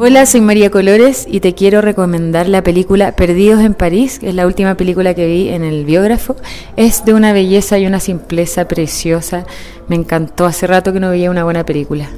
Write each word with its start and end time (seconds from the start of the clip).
Hola, 0.00 0.26
soy 0.26 0.40
María 0.40 0.70
Colores 0.70 1.26
y 1.28 1.40
te 1.40 1.56
quiero 1.56 1.80
recomendar 1.80 2.48
la 2.48 2.62
película 2.62 3.16
Perdidos 3.16 3.62
en 3.62 3.74
París, 3.74 4.20
que 4.20 4.28
es 4.28 4.34
la 4.36 4.46
última 4.46 4.76
película 4.76 5.12
que 5.12 5.26
vi 5.26 5.48
en 5.48 5.64
el 5.64 5.84
biógrafo. 5.84 6.36
Es 6.76 7.04
de 7.04 7.14
una 7.14 7.32
belleza 7.32 7.80
y 7.80 7.86
una 7.88 7.98
simpleza 7.98 8.68
preciosa. 8.68 9.44
Me 9.88 9.96
encantó, 9.96 10.46
hace 10.46 10.68
rato 10.68 10.92
que 10.92 11.00
no 11.00 11.10
veía 11.10 11.32
una 11.32 11.42
buena 11.42 11.66
película. 11.66 12.08